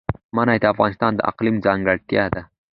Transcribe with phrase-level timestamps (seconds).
[0.35, 2.41] منی د افغانستان د اقلیم ځانګړتیا ده.